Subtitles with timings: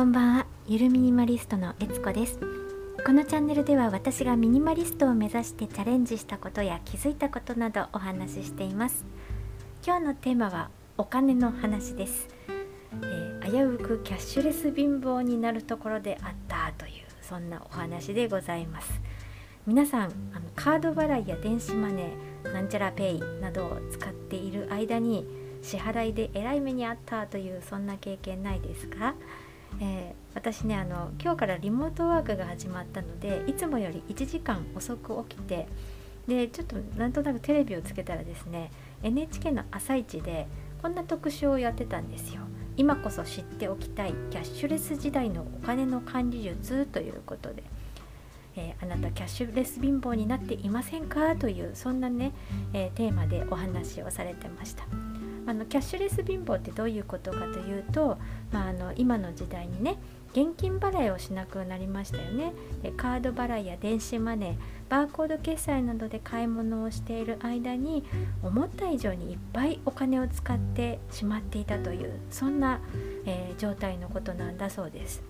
[0.00, 0.46] こんばんは。
[0.66, 2.40] ゆるミニマリストのえつこです。
[3.04, 9.04] このチャンネルでは私がミニマリストを目指してチャレンジしたことや気づいたことなどお話ししています。
[9.84, 19.02] 今日のテーマはお金の話です、えー、危うくキャッシュレス貧乏になるところであったというそんなお話でございます。
[19.66, 25.26] 皆さんあのカード払いや電子マネーなんちゃらペイなどを使っている間に
[25.60, 29.14] 支払いでえらい目にあったというそんな経験ないですか？
[29.80, 35.68] えー、私ねあの今日からリモートワークが始まったのでいつもより1時間遅く起きて
[36.26, 38.70] でちょっとなんとなくテレビをつけたらですね
[39.02, 40.46] NHK の「朝一で
[40.82, 42.42] こんな特集をやってたんですよ。
[42.76, 47.62] 今こそ知っておきたいキャッシュレス時代のお金の管理術ということで、
[48.56, 51.36] えー、あなたキャッシュレス貧乏になっていませんか？
[51.36, 52.32] というそんなね、
[52.72, 55.09] えー、テーマでお話をされてました。
[55.50, 58.18] あのキャッシュレス貧乏ってどういうことかというと、
[58.52, 59.98] まあ、あの今の時代にね
[60.32, 62.52] 現金払いをしなくなりましたよね
[62.84, 64.54] でカード払いや電子マネー
[64.88, 68.04] バーコード決済などで買い物をしている間に
[68.44, 72.80] 思った以上にいっぱいお金を使ってしまっていたというそんな、
[73.26, 75.24] えー、状態のことなんだそうです。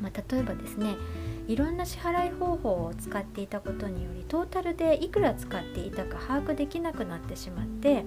[0.00, 0.94] まあ、例えばですね
[1.48, 8.04] いろんな支払い方法を使っていたことによりトータルでいくら使っていたか把握できなくなってしまって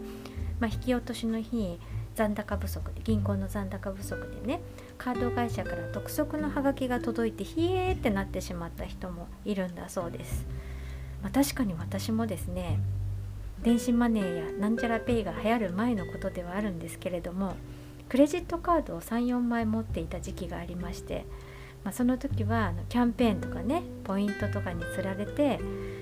[0.59, 1.79] まあ、引き落としの日
[2.15, 4.61] 残高不足で銀行の残高不足でね
[4.97, 10.45] カード会社から督促のハガキが届いてひえーってなってしまった人もいるんだそうです、
[11.23, 12.79] まあ、確かに私もですね
[13.63, 17.55] 電子マネーやなんちゃらペイが流行る前のことではあるんですけれども
[18.09, 21.27] クレジットカードを34枚持っていた時期がありまして、
[21.83, 25.59] まあ、その時はあのキャンペーンとかねポイントとかにつられて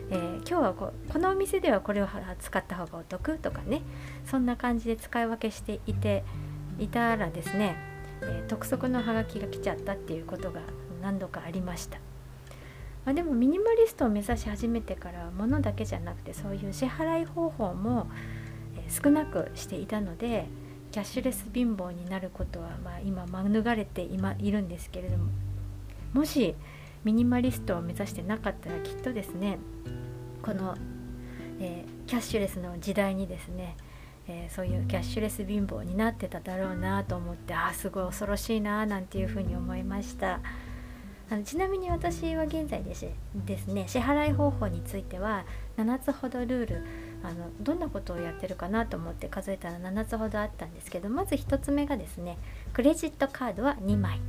[0.10, 2.08] えー、今日はここのお店ではこれを
[2.40, 3.82] 使った方がお得とかね
[4.26, 6.24] そんな感じで使い分けしていて
[6.80, 7.76] いたらですね、
[8.22, 10.62] えー、督促のハガキが来ちゃったっていうことが
[11.02, 11.98] 何度かありました、
[13.04, 18.08] まあ、でもミニマリストを目指し始めてから物だけじゃなくてそういう支払い方法も、
[18.90, 20.46] 少なくしていたので
[20.92, 25.26] キャッシュレス貧乏になることは、まあ、今免れて今いるんですけれども
[26.18, 26.56] もし
[27.04, 29.60] ミニマリストを目指してなかったらきっとですね
[30.42, 30.76] この、
[31.60, 33.78] えー、キャッシュレスの時代にですね、
[34.28, 40.40] えー、そういうキャッシュレス貧乏になってただろうなと思ってああすごい恐ろしいななんていうふうに思いました。
[41.30, 45.44] あのちなみに私は現在ですですね支払い方法については
[45.76, 46.84] 7つほどルール
[47.22, 52.38] あのどんなことをやってるかなと思って数えたら7つほどあったんですけどまず1つ目がですね
[52.72, 54.22] クレジットカードは2枚。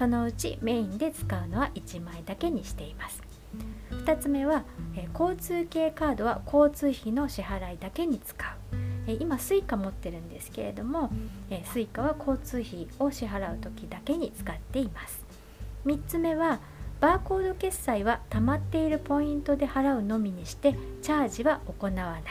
[0.00, 3.22] そのうちメインで使うのは1枚だけにしています。
[3.90, 4.64] 2つ目は、
[4.96, 8.34] え交通系カードは交通費の支払いだけに使
[8.72, 11.10] う、え今 Suica 持ってるんですけれども、
[11.50, 15.22] え Suica は交通費を支払う時だけに使っています。
[15.84, 16.60] 3つ目は
[17.00, 22.22] バーコード決済は溜まっているポイントで払うのみにしてチャージは行わない。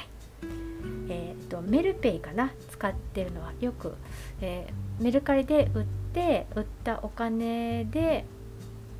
[1.11, 2.51] えーと、メルペイかな？
[2.71, 3.93] 使ってるのはよく、
[4.41, 8.25] えー、メルカリで売って売ったお金で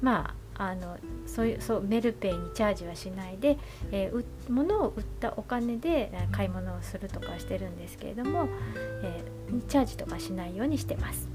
[0.01, 3.57] まああのそういうそうメルペイにチャージはしないで、
[3.91, 8.49] えー、物を売ったお金で買い物をするとかしてるんですけれども、
[9.01, 11.29] えー、チャージとかしないようにしてます。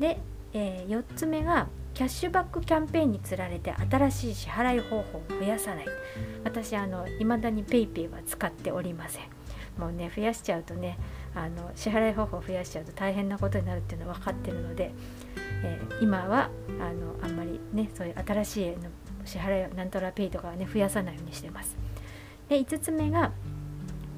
[0.00, 0.18] で、
[0.52, 5.86] えー、4つ目がキャッシュバックキャンペーンにつられて新しい支払い方法を増やさない
[6.44, 9.22] 私あの未だに PayPay は使っておりません
[9.78, 10.96] もうね増やしちゃうとね
[11.38, 14.92] あの支払い方法を増やしちゃうと大変なことになるっていうのは分かってるので、
[15.62, 16.50] えー、今は
[16.80, 18.76] あのあんまりねそういう新しいの
[19.24, 21.76] 支払いをなんとかペイとかはね増やさないようにしてます。
[22.48, 23.32] で5つ目が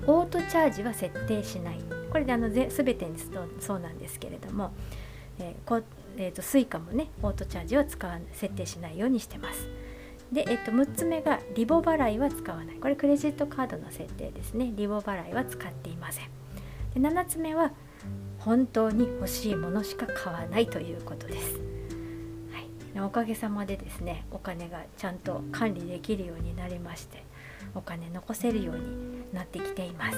[0.07, 1.81] オートチャージは設定しない。
[2.11, 3.17] これであの全てに
[3.61, 4.73] そうなんですけれども、
[5.39, 5.83] えーこ
[6.17, 9.69] えーと、スイカもねオートチャージは使わ設定しないようにしてます。
[10.33, 12.77] で、えっと、6つ目がリボ払いは使わない。
[12.77, 14.73] これクレジットカードの設定ですね。
[14.75, 16.40] リボ払いは使っていません。
[16.95, 17.73] で7つ目は
[18.39, 21.61] 本当に欲しいものしか買わないということです、
[22.95, 27.23] はい、おかげさまでですねお金がちゃんと管理できるようになりまして
[27.75, 30.17] お金残せるようになってきています。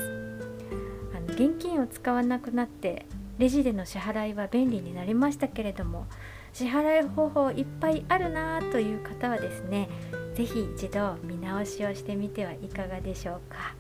[1.15, 3.05] あの現金を使わなくなって
[3.39, 6.07] レジでの支払いは便利になりましたけれども
[6.53, 9.89] 支払い方法いっぱいあるなという方はですね
[10.35, 13.75] 是非一度見直しをしてみてはいかがでしょうか。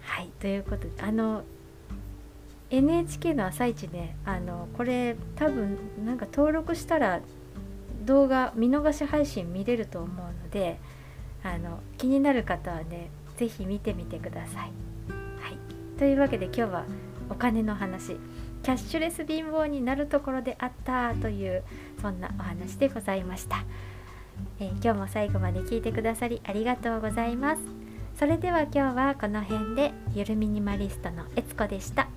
[0.00, 0.30] はい。
[0.40, 1.42] ということであの
[2.70, 7.20] NHK の朝一であのこれ多分なんか登録したら
[8.04, 10.78] 動画見逃し配信見れると思うので
[11.42, 14.72] あの気になる方はね是非見てみてください。
[15.40, 16.84] はい、というわけで今日は
[17.30, 18.16] お金の話。
[18.62, 21.62] キャッシュレス貧乏になるところであったという
[22.02, 23.64] そんなお話でございました、
[24.58, 27.62] えー、今日も最後まで聞いてくださりありがとうございます。
[28.18, 32.08] それでは今日はこの辺でゆるミニマリストのえつこでした。